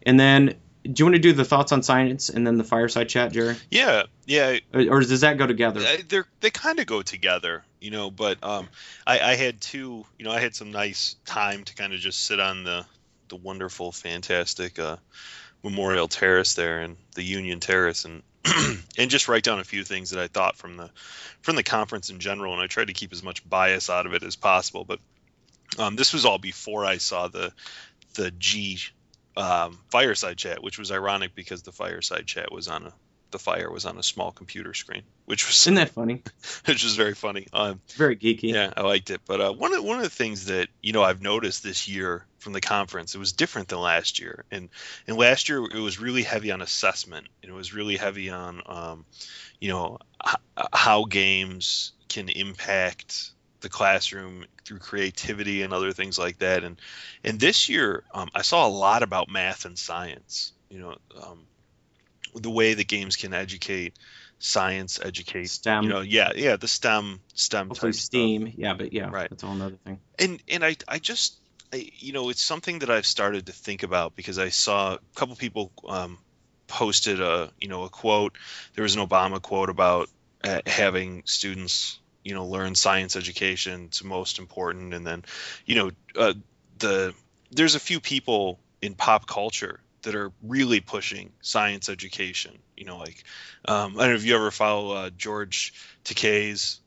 [0.04, 0.54] And then,
[0.84, 3.56] do you want to do the thoughts on science and then the fireside chat, Jerry?
[3.70, 4.58] yeah, yeah.
[4.72, 5.80] Or, or does that go together?
[5.80, 8.10] Uh, they're they kind of go together, you know.
[8.10, 8.68] But um,
[9.06, 12.24] I, I had two, you know, I had some nice time to kind of just
[12.24, 12.84] sit on the
[13.28, 14.96] the wonderful, fantastic uh,
[15.62, 18.22] Memorial Terrace there and the Union Terrace, and
[18.98, 20.90] and just write down a few things that I thought from the
[21.40, 22.52] from the conference in general.
[22.52, 24.84] And I tried to keep as much bias out of it as possible.
[24.84, 24.98] But
[25.78, 27.54] um, this was all before I saw the
[28.16, 28.78] the Gee
[29.36, 32.92] um, fireside chat, which was ironic because the fireside chat was on a
[33.30, 36.22] the fire was on a small computer screen, which was Isn't that funny?
[36.66, 37.48] which was very funny.
[37.52, 38.52] Um, very geeky.
[38.52, 39.22] yeah, I liked it.
[39.26, 42.24] But uh, one of one of the things that you know I've noticed this year
[42.38, 44.44] from the conference, it was different than last year.
[44.52, 44.68] And
[45.08, 48.62] and last year it was really heavy on assessment, and it was really heavy on
[48.66, 49.04] um,
[49.60, 50.36] you know h-
[50.72, 53.32] how games can impact
[53.64, 56.62] the classroom through creativity and other things like that.
[56.62, 56.80] And
[57.24, 60.52] and this year um, I saw a lot about math and science.
[60.70, 61.46] You know, um,
[62.34, 63.94] the way that games can educate,
[64.38, 65.84] science educate STEM.
[65.84, 68.06] you know yeah yeah the stem stem Hopefully type stuff.
[68.06, 68.52] Steam.
[68.56, 69.30] Yeah, but yeah, Right.
[69.30, 69.98] that's a whole other thing.
[70.18, 71.38] and and i i just
[71.72, 74.98] I, you know it's something that i've started to think about because i saw a
[75.14, 76.18] couple people um,
[76.66, 78.36] posted a you know a quote
[78.74, 80.08] there was an obama quote about
[80.42, 85.24] uh, having students you know learn science education it's most important and then
[85.66, 86.34] you know uh,
[86.78, 87.14] the
[87.52, 92.98] there's a few people in pop culture that are really pushing science education you know
[92.98, 93.22] like
[93.66, 95.72] um, i don't know if you ever follow uh, george
[96.04, 96.80] takei's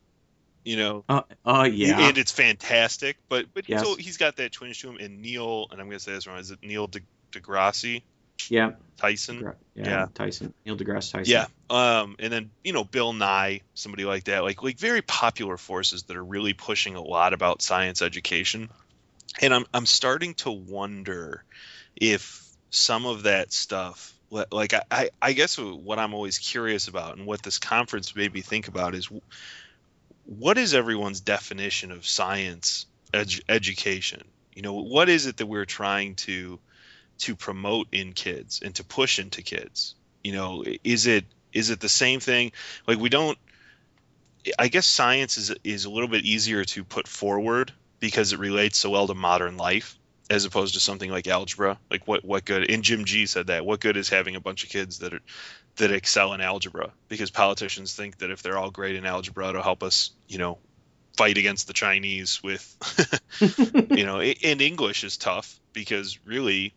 [0.64, 2.10] You know, Uh, uh yeah.
[2.10, 3.16] and it's fantastic.
[3.30, 3.88] But but Yes.
[3.88, 4.98] he's, he's got that twinge to him.
[4.98, 6.40] And Neil, and I'm gonna say this wrong.
[6.40, 7.00] Is it Neil De,
[7.32, 8.04] deGrasse
[8.50, 8.72] yeah.
[8.98, 9.40] Tyson?
[9.40, 9.86] Gra- yeah.
[9.86, 10.08] Yeah.
[10.14, 10.54] Tyson.
[10.66, 11.26] Neil deGrasse Tyson.
[11.26, 11.46] Yeah.
[11.70, 16.04] Um, and then you know Bill Nye, somebody like that, like like very popular forces
[16.04, 18.70] that are really pushing a lot about science education.
[19.42, 21.44] And I'm I'm starting to wonder
[21.96, 27.26] if some of that stuff, like I I, guess what I'm always curious about, and
[27.26, 29.10] what this conference made me think about is,
[30.26, 34.24] what is everyone's definition of science edu- education?
[34.54, 36.60] You know, what is it that we're trying to
[37.20, 39.96] to promote in kids and to push into kids?
[40.24, 42.52] You know, is it is it the same thing?
[42.88, 43.38] Like we don't.
[44.58, 48.78] I guess science is is a little bit easier to put forward because it relates
[48.78, 49.98] so well to modern life
[50.30, 51.80] as opposed to something like algebra.
[51.90, 52.70] Like what what good?
[52.70, 53.66] And Jim Gee said that.
[53.66, 55.22] What good is having a bunch of kids that are
[55.78, 56.92] that excel in algebra?
[57.08, 60.58] Because politicians think that if they're all great in algebra, it'll help us, you know,
[61.16, 62.76] fight against the Chinese with,
[63.90, 66.74] you know, and English is tough because really,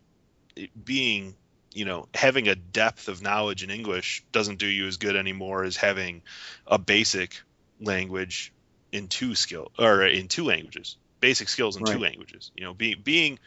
[0.85, 1.37] being
[1.73, 5.65] you know having a depth of knowledge in english doesn't do you as good anymore
[5.65, 6.23] as having
[6.67, 7.41] a basic
[7.81, 8.53] language
[8.93, 12.51] in two skill or in two languages basic skills in two languages.
[12.55, 13.39] You know being being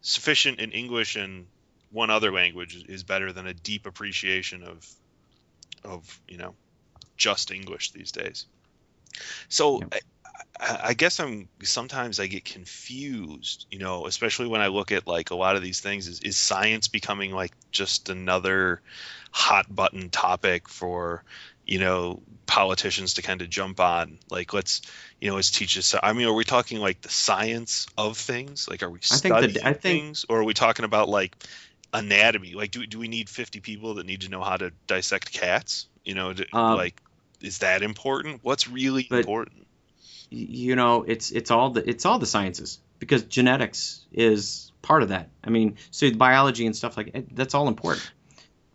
[0.00, 1.46] sufficient in english and
[1.90, 4.86] one other language is- better than a deep appreciation of
[5.84, 6.54] of you know
[7.16, 8.46] just english these days.
[9.48, 9.98] So Yeah.
[10.60, 15.30] I, guess I'm sometimes I get confused, you know, especially when I look at like
[15.30, 16.06] a lot of these things.
[16.08, 18.80] Is, is science becoming like just another
[19.32, 21.24] hot button topic for,
[21.66, 24.18] you know, politicians to kind of jump on?
[24.30, 24.82] Like, let's,
[25.20, 25.94] you know, let's teach us.
[26.00, 28.68] I mean, are we talking like the science of things?
[28.68, 31.08] Like, are we I think the- studying I think- things, or are we talking about
[31.08, 31.34] like
[31.92, 32.54] anatomy?
[32.54, 35.86] Like, do do we need 50 people that need to know how to dissect cats?
[36.04, 37.00] You know, to, Um, like,
[37.40, 38.40] is that important?
[38.42, 39.66] What's really but- important?
[40.32, 45.10] You know it's it's all the it's all the sciences because genetics is part of
[45.10, 45.28] that.
[45.44, 48.10] I mean so biology and stuff like it, that's all important.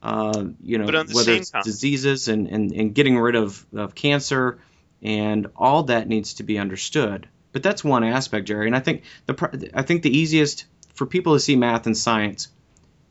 [0.01, 3.35] Uh, you know But on the whether it's time- diseases and, and and getting rid
[3.35, 4.59] of of cancer
[5.01, 7.27] and all that needs to be understood.
[7.53, 11.33] But that's one aspect jerry and i think the i think the easiest for people
[11.33, 12.49] to see math and science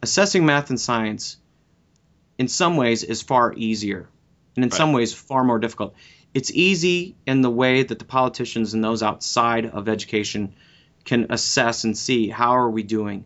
[0.03, 1.37] assessing math and science
[2.39, 4.09] in some ways is far easier
[4.55, 4.77] and in Right.
[4.77, 5.95] some ways far more difficult
[6.37, 10.55] it's easy in the way that the politicians and those outside of education
[11.07, 13.25] can assess and see how are we doing.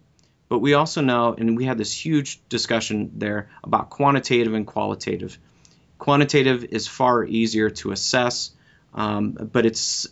[0.48, 5.38] But we also know and we had this huge discussion there about quantitative and qualitative.
[5.98, 8.52] Quantitative is far easier to assess
[8.94, 10.06] um, but it's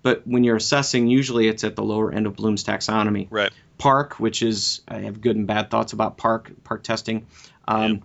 [0.00, 3.28] but when you're assessing usually it's at the lower end of bloom's taxonomy.
[3.28, 3.52] Right.
[3.78, 7.26] PARCC which is i have good and bad thoughts about PARCC PARCC testing
[7.66, 8.02] um,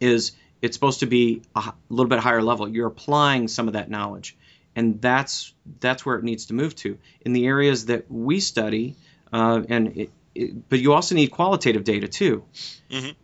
[0.00, 2.68] is it's supposed to be a little bit higher level.
[2.68, 4.36] You're applying some of that knowledge
[4.76, 6.98] and that's that's where it needs to move to.
[7.22, 8.94] In the areas that we study
[9.32, 12.44] uh, and it, it, but you also need qualitative data too.
[12.90, 13.14] Mhm.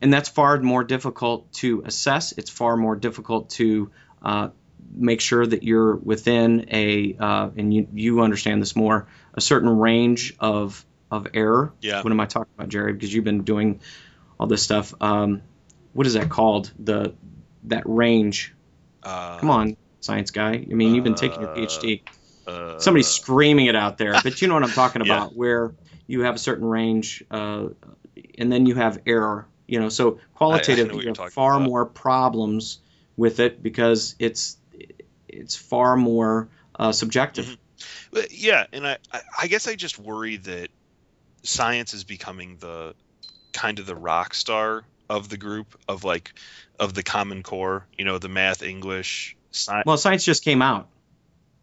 [0.00, 2.32] and that's far more difficult to assess.
[2.32, 3.90] It's far more difficult to
[4.22, 4.48] uh,
[4.94, 9.68] make sure that you're within a uh, and you, you understand this more a certain
[9.68, 11.72] range of of error.
[11.80, 12.02] Yeah.
[12.02, 12.92] what am i talking about jerry?
[12.92, 13.80] Because you've been doing
[14.38, 14.94] all this stuff.
[15.00, 15.42] Um,
[15.94, 17.14] what is that called the
[17.64, 18.54] that range
[19.02, 22.02] Uh, come on science guy i mean you've been taking your Uh, phd
[22.46, 25.16] Uh, somebody's screaming it out there but you know what i'm talking Yeah.
[25.16, 25.72] about where
[26.06, 27.68] you have a certain range uh,
[28.38, 31.66] and then you have error you know so qualitative you have far about.
[31.66, 32.78] more problems
[33.16, 34.58] with it because it's
[35.28, 37.58] it's far more uh, subjective Mhm.
[38.12, 40.68] But, yeah, and I, I, I guess I just worry that
[41.42, 42.94] science is becoming the
[43.52, 46.32] kind of the rock star of the group of like
[46.78, 47.86] of the common core.
[47.96, 49.84] You know, the math, English, science.
[49.86, 50.88] well science just came out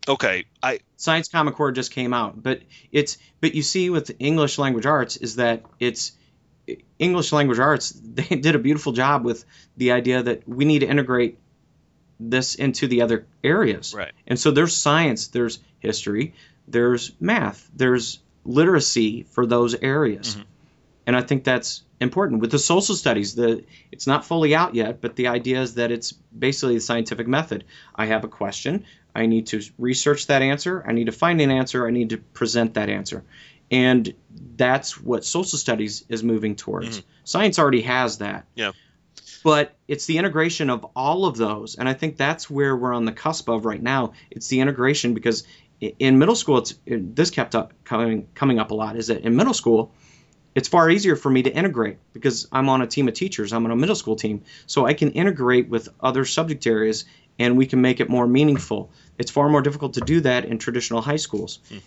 [0.08, 4.58] Okay, I Science Common Core just came out, but it's but you see with English
[4.58, 6.14] language arts is that it's
[6.98, 9.46] English language arts they did a beautiful job with
[9.78, 11.38] the idea that we need to integrate
[12.20, 13.94] this into the other areas.
[13.94, 14.12] right.
[14.28, 16.34] And so there's science, there's history,
[16.68, 20.36] there's math, there's literacy for those areas.
[20.36, 20.46] Mhm.
[21.06, 22.42] And I think that's important.
[22.42, 25.92] With the social studies, the it's not fully out yet, but the idea is that
[25.92, 27.64] it's basically the scientific method.
[27.96, 28.86] I have a question,
[29.16, 32.18] I need to research that answer, I need to find an answer, I need to
[32.18, 33.24] present that answer.
[33.70, 34.14] And
[34.58, 37.00] that's what social studies is moving towards.
[37.00, 37.04] Mhm.
[37.24, 38.46] Science already has that.
[38.56, 38.72] Yeah.
[39.44, 43.06] But it's the integration of all of those, and I think that's where we're on
[43.06, 44.14] the cusp of right now.
[44.30, 45.46] It's the integration because
[45.80, 48.98] in middle school, it's it, this kept up coming coming up a lot.
[48.98, 49.94] Is that in middle school,
[50.54, 53.54] it's far easier for me to integrate because I'm on a team of teachers.
[53.54, 57.06] I'm on a middle school team, so I can integrate with other subject areas
[57.40, 58.92] and we can make it more meaningful.
[59.18, 61.60] It's far more difficult to do that in traditional high schools.
[61.70, 61.78] Hmm.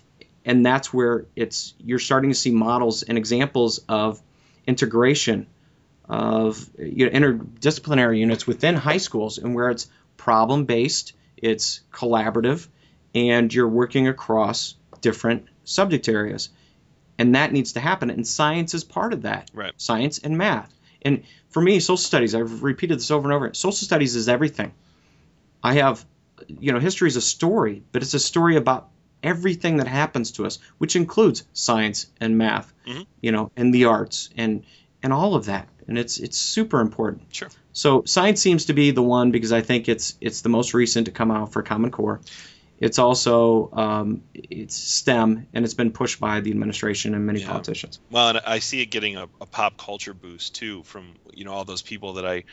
[0.47, 4.21] And that's where it's you're starting to see models and examples of
[4.67, 5.47] integration
[6.07, 12.67] of you know, interdisciplinary units within high schools and where it's problem based, it's collaborative,
[13.15, 16.51] and you're working across different subject areas.
[17.19, 18.11] And that needs to happen.
[18.11, 19.51] And science is part of that.
[19.55, 19.73] Right.
[19.77, 20.73] Science and math.
[21.03, 23.55] And for me, social studies, I've repeated this over and over.
[23.55, 24.73] Social studies is everything.
[25.63, 26.05] I have,
[26.49, 28.89] you know, history is a story, but it's a story about
[29.23, 33.07] everything that happens to us, which includes science and math, Mhm.
[33.21, 34.65] you know, and the arts and
[35.03, 35.69] and all of that.
[35.87, 37.23] And it's it's super important.
[37.31, 37.49] Sure.
[37.73, 41.07] So science seems to be the one because I think it's it's the most recent
[41.07, 42.21] to come out for Common Core.
[42.81, 47.49] It's also um, it's STEM and it's been pushed by the administration and many Yeah.
[47.49, 48.01] politicians.
[48.11, 51.53] Well, and I see it getting a, a pop culture boost too from you know
[51.53, 52.45] all those people that I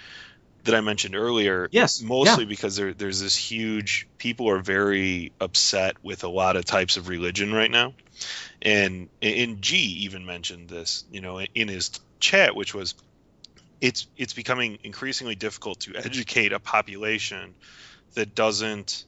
[0.64, 1.68] that I mentioned earlier.
[1.72, 6.66] Yes, Mostly because there, there's this huge people are very upset with a lot of
[6.66, 7.96] types of religion right now,
[8.62, 12.94] and and Gee even mentioned this you know in his chat, which was
[13.82, 17.56] it's it's becoming increasingly difficult to educate a population
[18.14, 19.06] that doesn't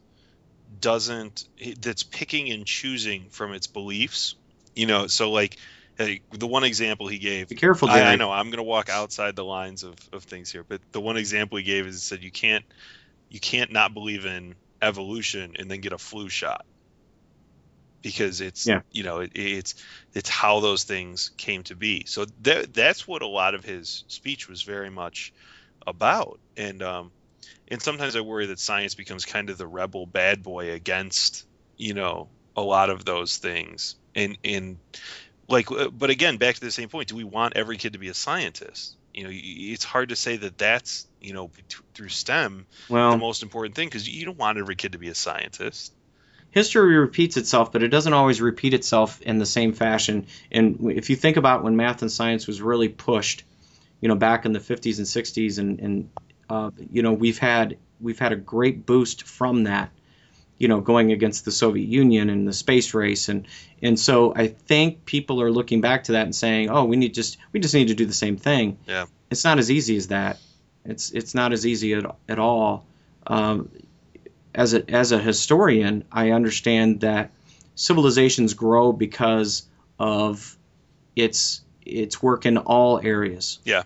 [0.79, 1.43] doesn't
[1.79, 4.35] that's picking and choosing from its beliefs
[4.75, 5.57] you know so like
[5.97, 7.89] hey, the one example he gave Be careful.
[7.89, 10.81] I, I know I'm going to walk outside the lines of, of things here, but
[10.91, 12.63] the one example he gave is he said you can't
[13.29, 16.61] you can't not believe in evolution and then get a flu shot
[18.01, 18.81] because it's Yeah.
[18.91, 19.75] you know it, it's
[20.13, 22.05] it's how those things came to be.
[22.05, 25.33] So that that's what a lot of his speech was very much
[25.87, 27.11] about, and um,
[27.73, 31.43] and sometimes I worry that science becomes kind of the rebel bad boy against
[31.75, 34.77] you know a lot of those things, and and
[35.49, 37.99] like uh, but again back to the same point do we want every kid to
[37.99, 38.95] be a scientist?
[39.11, 41.49] You know it's hard to say that that's you know
[41.95, 42.67] through stem
[43.11, 45.93] the most important thing because you don't want every kid to be a scientist.
[46.51, 50.27] History repeats itself, but it doesn't always repeat itself in the same fashion.
[50.51, 53.43] And if you think about when math and science was really pushed,
[53.99, 56.09] you know, back in the 50s and 60s, and, and
[56.53, 59.89] uh, you know, we've had we've had a great boost from that,
[60.59, 63.47] you know, going against the Soviet Union and the space race, and
[63.81, 67.15] and so I think people are looking back to that and saying, oh, we need
[67.15, 68.77] just we just need to do the same thing.
[68.87, 69.05] Yeah.
[69.31, 70.37] It's not as easy as that.
[70.85, 72.85] It's it's not as easy at, at all.
[73.25, 73.71] Um,
[74.53, 77.31] as a as a historian, I understand that
[77.73, 79.63] civilizations grow because
[79.97, 80.55] of
[81.15, 83.57] its its work in all areas.
[83.63, 83.83] Yeah.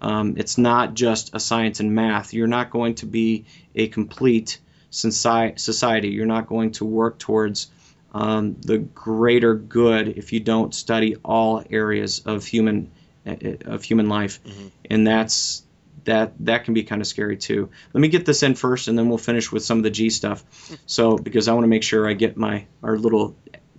[0.00, 2.34] Um, it's not just a science and math.
[2.34, 4.58] You're not going to be a complete
[4.90, 6.08] society.
[6.08, 7.68] You're not going to work towards
[8.12, 12.90] um, the greater good if you don't study all areas of human
[13.26, 14.70] of human life, Mhm.
[14.90, 15.62] and that's
[16.04, 17.70] that that can be kind of scary too.
[17.94, 20.10] Let me get this in first, and then we'll finish with some of the Gee
[20.10, 20.44] stuff.
[20.86, 23.34] So because I want to make sure I get my our little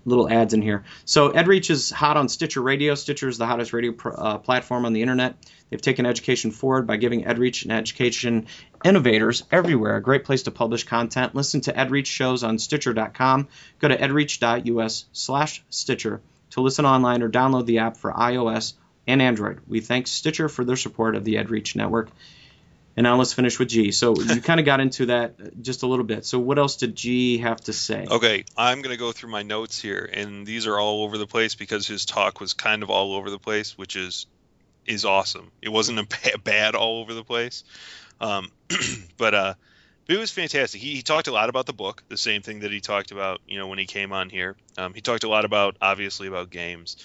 [0.06, 0.84] little ads in here.
[1.04, 2.96] So EdReach is hot on Stitcher Radio.
[2.96, 5.36] Stitcher is the hottest radio pr- uh, platform on the internet.
[5.70, 8.46] They've taken education forward by giving EdReach and education
[8.84, 11.34] innovators everywhere a great place to publish content.
[11.34, 13.48] Listen to EdReach shows on Stitcher.com.
[13.80, 18.74] Go to edreach.us/stitcher to listen online or download the app for iOS
[19.08, 19.60] and Android.
[19.68, 22.10] We thank Stitcher for their support of the EdReach network.
[22.98, 23.92] And now let's finish with Gee.
[23.92, 26.26] So you kind of got into that just a little bit.
[26.26, 28.06] So what else did Gee have to say?
[28.10, 31.28] okay i'm going to go through my notes here and these are all over the
[31.28, 34.28] place because his talk was kind of all over the place which is
[34.86, 36.04] is awesome it wasn't a
[36.34, 37.64] ba- bad all over the place
[38.22, 38.52] um,
[39.18, 39.54] but uh
[40.08, 42.60] but it was fantastic he, he talked a lot about the book the same thing
[42.60, 45.30] that he talked about you know when he came on here um, he talked a
[45.30, 46.98] lot about obviously about games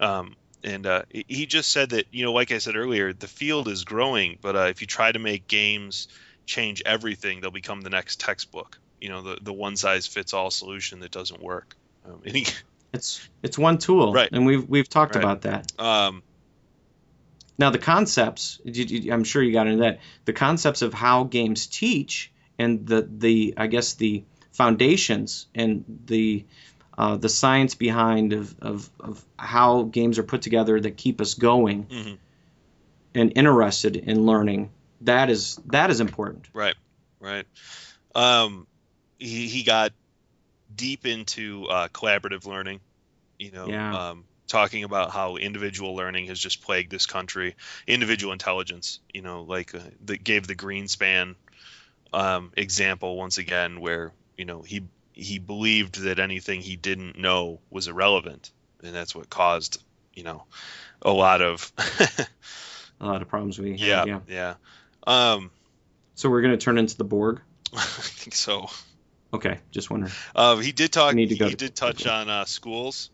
[0.00, 0.34] um,
[0.64, 3.84] and uh, he- just said that you know like i said earlier the field is
[3.84, 6.08] growing but uh, if you try to make games
[6.46, 10.50] change everything they'll become the next textbook you know the, the one size fits all
[10.50, 12.46] solution that doesn't work um, and he,
[12.94, 14.30] It's it's one tool, Right.
[14.32, 15.22] And we've we've talked Right.
[15.22, 15.70] about that.
[15.78, 16.22] um,
[17.58, 20.00] Now the concepts, I'm sure you got into that.
[20.24, 26.44] The concepts of how games teach and the the I guess the foundations and the
[26.98, 31.34] uh, the science behind of, of, of how games are put together that keep us
[31.34, 32.18] going mhm,
[33.14, 34.70] and interested in learning.
[35.02, 36.48] That is that is important.
[36.52, 36.74] right
[37.20, 37.46] right
[38.14, 38.66] um,
[39.18, 39.92] he, he got
[40.74, 42.80] deep into uh, collaborative learning
[43.38, 44.10] you know Yeah.
[44.10, 47.54] um, talking about how individual learning has just plagued this country
[47.86, 51.36] individual intelligence you know like uh, that gave the greenspan
[52.12, 54.82] um, example once again where you know he
[55.18, 58.50] he believed that anything he didn't know was irrelevant
[58.82, 59.82] and that's what caused
[60.14, 60.44] you know
[61.02, 61.72] a lot of
[63.00, 64.08] A lot of problems we yeah have.
[64.08, 64.20] Yeah.
[64.26, 64.54] yeah
[65.34, 65.50] um
[66.14, 67.40] So we're going to turn into the Borg.
[67.74, 68.68] I think so.
[69.32, 70.12] Okay, just wondering.
[70.34, 71.12] Uh, he did talk.
[71.12, 73.10] I need to go he to- did touch on uh, schools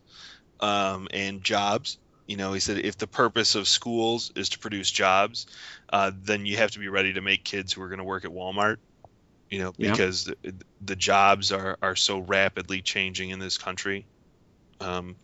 [0.59, 1.97] um, and jobs.
[2.25, 5.45] You know, he said if the purpose of schools is to produce jobs,
[5.91, 8.25] uh, then you have to be ready to make kids who are going to work
[8.25, 8.77] at Walmart.
[9.49, 9.91] You know, Yeah.
[9.91, 10.35] because the,
[10.81, 14.05] the jobs are, are so rapidly changing in this country
[14.81, 15.15] um,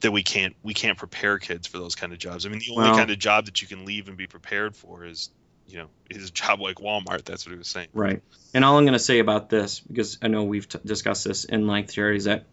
[0.00, 2.46] that we can't we can't prepare kids for those kind of jobs.
[2.46, 4.76] I mean, the only Well- kind of job that you can leave and be prepared
[4.76, 5.30] for is
[5.66, 7.24] you know is a job like Walmart.
[7.24, 7.88] That's what he was saying.
[7.94, 8.22] Right.
[8.54, 11.44] And all I'm going to say about this, because I know we've t- discussed this
[11.44, 12.44] in length, Jerry, is that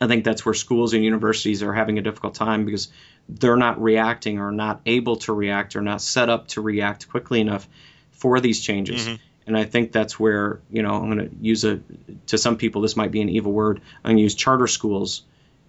[0.00, 2.88] I think that's where schools and universities are having a difficult time because
[3.28, 7.40] they're not reacting or not able to react or not set up to react quickly
[7.40, 7.68] enough
[8.12, 9.06] for these changes.
[9.06, 9.18] Mhm.
[9.48, 11.80] And I think that's where, you know, I'm going to use a,
[12.26, 13.80] to some people, this might be an evil word.
[14.04, 15.22] I'm going to use charter schools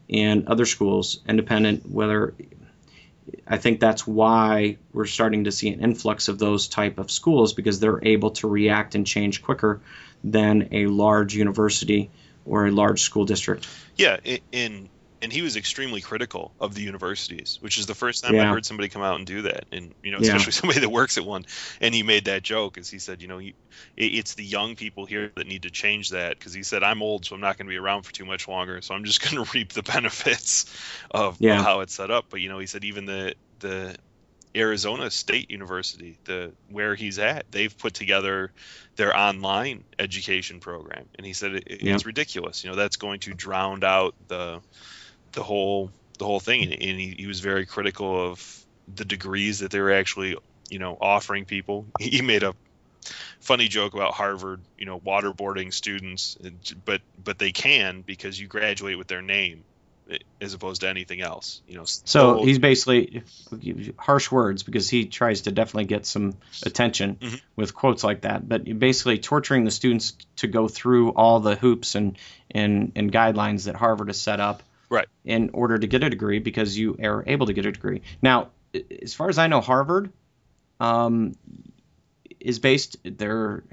[0.10, 2.36] and other schools, independent, whether
[3.48, 7.54] I think that's why we're starting to see an influx of those type of schools
[7.54, 9.80] because they're able to react and change quicker
[10.26, 12.12] than a large university
[12.46, 13.66] or a large school district.
[13.96, 14.18] Yeah,
[14.52, 14.90] in
[15.22, 18.66] and he was extremely critical of the universities, which is the first time I heard
[18.66, 20.28] somebody come out and do that, and you know, Yeah.
[20.36, 21.46] especially somebody that works at one.
[21.82, 23.56] And he made that joke, as he said, you know, he,
[23.98, 27.26] it's the young people here that need to change that, because he said, I'm old,
[27.26, 29.44] so I'm not going to be around for too much longer, so I'm just going
[29.44, 30.66] to reap the benefits
[31.12, 31.60] of, Yeah.
[31.60, 32.26] of how it's set up.
[32.30, 33.96] But you know, he said even the the
[34.56, 38.52] Arizona State University, the where he's at, they've put together
[38.96, 41.94] their online education program, and he said it, it- Yeah.
[41.94, 42.64] it's ridiculous.
[42.64, 44.60] You know, that's going to drown out the
[45.34, 49.72] the whole the whole thing, and, he, he was very critical of the degrees that
[49.72, 50.36] they were actually
[50.70, 51.86] you know offering people.
[52.00, 52.54] He made a
[53.40, 56.38] funny joke about Harvard, you know, waterboarding students,
[56.86, 59.64] but but they can because you graduate with their name
[60.12, 61.62] eh, as opposed to anything else.
[61.68, 63.24] You know, So he's basically
[63.98, 67.42] harsh words because he tries to definitely get some attention Mhm.
[67.56, 68.48] with quotes like that.
[68.48, 72.18] But basically torturing the students to go through all the hoops and,
[72.52, 75.08] and, and guidelines that Harvard has set up Right.
[75.24, 78.02] in order to get a degree because you are able to get a degree.
[78.22, 78.50] Now,
[79.02, 80.12] as far as I know, Harvard
[80.80, 81.36] um,
[82.40, 83.64] is based their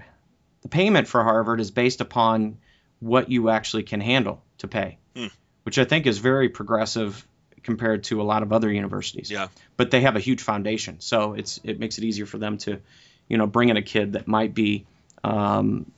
[0.63, 2.59] the payment for Harvard is based upon
[3.01, 5.27] what you actually can handle to pay, Hmm.
[5.63, 7.27] which I think is very progressive
[7.63, 9.31] compared to a lot of other universities.
[9.31, 12.59] yeah, But they have a huge foundation, so it's it makes it easier for them
[12.59, 12.81] to,
[13.29, 14.87] you know, bring in a kid that might be
[15.25, 15.91] um,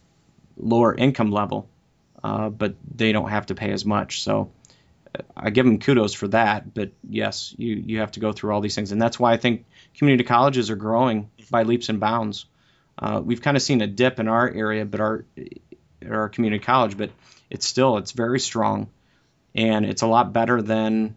[0.56, 1.68] lower income level,
[2.24, 4.22] uh, but they don't have to pay as much.
[4.22, 4.50] So
[5.36, 6.74] I give them kudos for that.
[6.74, 9.36] But yes, you you have to go through all these things, and that's why I
[9.36, 9.64] think
[9.96, 12.46] community colleges are growing by leaps and bounds.
[12.98, 15.24] Uh, we've kind of seen a dip in our area, but our
[16.08, 17.10] our community college, but
[17.50, 18.88] it's still it's very strong,
[19.54, 21.16] and it's a lot better than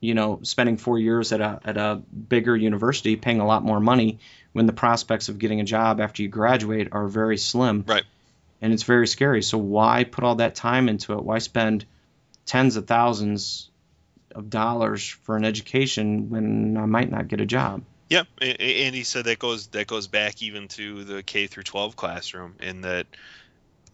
[0.00, 3.80] you know spending four years at a at a bigger university, paying a lot more
[3.80, 4.18] money
[4.52, 7.84] when the prospects of getting a job after you graduate are very slim.
[7.86, 8.04] Right.
[8.60, 9.42] And it's very scary.
[9.42, 11.22] So why put all that time into it?
[11.22, 11.86] Why spend
[12.48, 13.70] tens of thousands
[14.34, 17.82] of dollars for an education when I might not get a job?
[18.40, 21.94] A- and he said that goes that goes back even to the K through 12
[21.94, 23.06] classroom, in that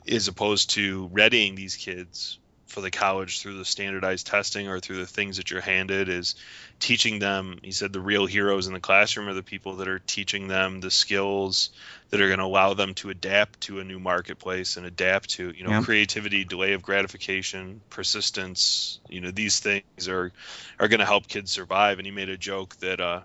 [0.07, 2.39] as opposed to readying these kids
[2.75, 6.35] for the college through the standardized testing or through the things that you're handed, is
[6.81, 7.59] teaching them.
[7.63, 10.81] He said the real heroes in the classroom are the people that are teaching them
[10.81, 11.71] the skills
[12.11, 15.53] that are going to allow them to adapt to a new marketplace and adapt to
[15.57, 15.81] you know Yeah.
[15.81, 19.01] creativity, delay of gratification, persistence.
[19.09, 20.33] You know these things are
[20.79, 21.99] are going to help kids survive.
[21.99, 23.01] And he made a joke that.
[23.01, 23.23] uh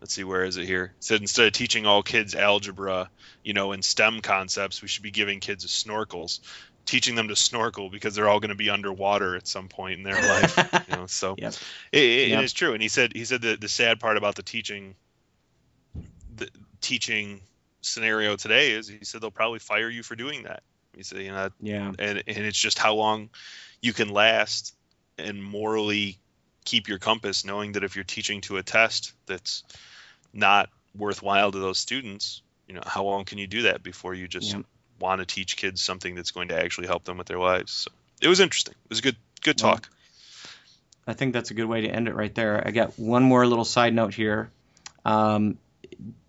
[0.00, 3.08] let's see where is it here It said instead of teaching all kids algebra
[3.44, 6.40] you know and stem concepts we should be giving kids snorkels
[6.84, 10.02] teaching them to snorkel because they're all going to be underwater at some point in
[10.02, 10.58] their life
[10.88, 11.54] you know so Yep.
[11.92, 12.40] it, it- Yep.
[12.40, 14.94] it is true and he said he said that the sad part about the teaching
[16.34, 16.48] the
[16.80, 17.40] teaching
[17.82, 20.62] scenario today is he said they'll probably fire you for doing that
[20.96, 21.92] he said you know Yeah.
[21.98, 23.30] and and it's just how long
[23.80, 24.74] you can last
[25.18, 26.18] and morally
[26.64, 29.64] keep your compass knowing that if you're teaching to a test that's
[30.32, 34.28] not worthwhile to those students you know how long can you do that before you
[34.28, 34.64] just Yep.
[35.02, 37.90] Want to teach kids something that's going to actually help them with their lives so
[38.22, 39.88] it was interesting it was a good good talk
[41.06, 42.62] I think that's a good way to end it right there.
[42.64, 44.50] I got one more little side note here.
[45.04, 45.58] Um,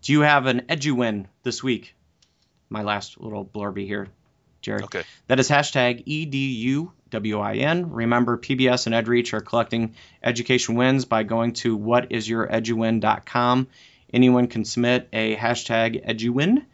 [0.02, 1.94] do you have an EduWin this week?
[2.68, 4.08] My last little blurby here,
[4.62, 4.82] Jerry.
[4.84, 7.86] okay That is hashtag EDUWIN.
[7.90, 13.68] Remember, PBS and EdReach are collecting education wins by going to whatisyoureduwin.com.
[14.12, 16.64] Anyone can submit a hashtag EduWin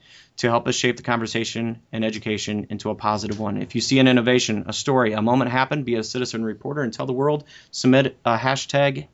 [0.41, 3.61] to help us shape the conversation and education into a positive one.
[3.61, 6.95] If you see an innovation, a story, a moment happen, be a citizen reporter and
[6.95, 9.07] tell the world, submit a hashtag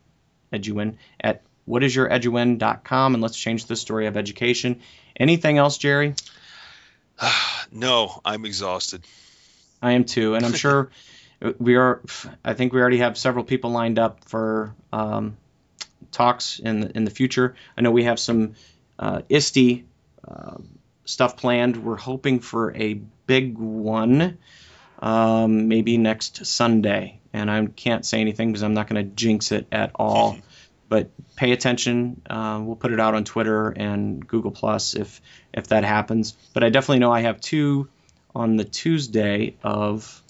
[0.53, 4.83] EduWin at whatisyoureduwin.com and let's change the story of education.
[5.19, 6.15] Anything else, Jerry?
[7.73, 9.03] no, I'm exhausted.
[9.83, 10.93] I am too, and I'm sure
[11.59, 12.03] we are.
[12.45, 15.37] I think we already have several people lined up for um,
[16.13, 17.57] talks in the, in the future.
[17.77, 18.55] I know we have some
[18.97, 19.87] uh, ISTE
[20.27, 20.59] uh,
[21.07, 21.83] stuff planned.
[21.83, 22.95] We're hoping for a
[23.27, 24.39] big one,
[24.99, 27.21] um, maybe next Sunday.
[27.33, 30.39] And I can't say anything because I'm not going to jinx it at all.
[30.89, 32.23] but pay attention.
[32.29, 35.21] Uh, we'll put it out on Twitter and Google Plus if
[35.53, 36.37] if that happens.
[36.53, 37.89] But I definitely know I have two
[38.35, 40.23] on the Tuesday of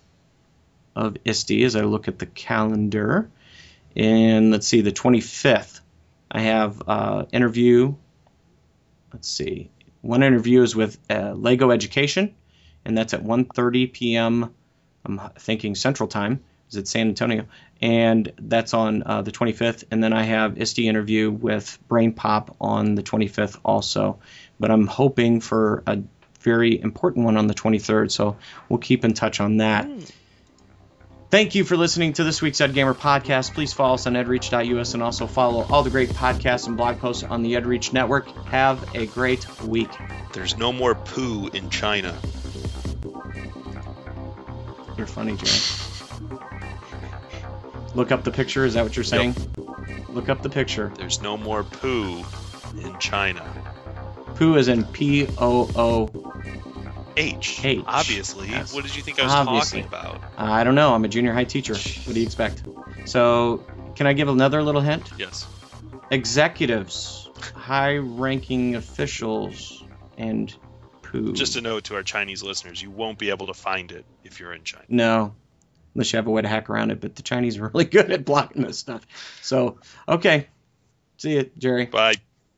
[0.95, 3.31] of ISTE as I look at the calendar.
[3.95, 5.81] And let's see, the 25th,
[6.31, 7.95] I have uh, interview.
[9.13, 9.71] Let's see,
[10.07, 12.35] one interview is with uh, Lego Education,
[12.85, 14.55] and that's at 1:30 p.m.
[15.05, 16.43] I'm thinking Central Time.
[16.71, 17.47] Is it San Antonio?
[17.81, 19.85] And that's on uh, the 25th.
[19.91, 24.19] And then I have ISTE interview with Brain Pop on the 25th also.
[24.59, 25.99] But I'm hoping for a
[26.41, 28.11] very important one on the 23rd.
[28.11, 28.37] So
[28.69, 29.87] we'll keep in touch on that.
[29.87, 30.11] Mm.
[31.29, 33.53] Thank you for listening to this week's EdGamer podcast.
[33.53, 37.25] Please follow us on edreach.us and also follow all the great podcasts and blog posts
[37.25, 38.29] on the EdReach network.
[38.47, 39.91] Have a great week.
[40.33, 42.17] There's no more poo in China.
[44.97, 46.39] You're funny, Jerry.
[47.97, 48.65] Look up the picture.
[48.65, 49.35] Is that what you're saying?
[49.35, 50.09] Yep.
[50.11, 50.93] Look up the picture.
[50.97, 52.25] There's no more poo
[52.81, 53.45] in China.
[54.37, 56.07] Poo is in P O O
[57.17, 57.65] H.
[57.65, 57.85] H.
[57.87, 58.49] Obviously.
[58.49, 58.75] Yes.
[58.75, 59.83] What did you think I was Obviously.
[59.83, 60.23] talking about?
[60.39, 60.95] Uh, I don't know.
[60.95, 61.75] I'm a junior high teacher.
[61.75, 62.63] What do you expect?
[63.07, 63.65] So,
[63.95, 65.11] can I give another little hint?
[65.19, 65.47] Yes.
[66.11, 69.83] Executives, high ranking officials,
[70.19, 70.55] and
[71.03, 71.33] poo.
[71.33, 74.39] Just a note to our Chinese listeners you won't be able to find it if
[74.41, 74.85] you're in China.
[74.89, 75.35] No.
[75.95, 78.11] Unless you have a way to hack around it, but the Chinese are really good
[78.13, 79.07] at blocking this stuff.
[79.41, 80.49] So, okay.
[81.17, 81.87] See you, Jerry.
[81.87, 82.17] Bye.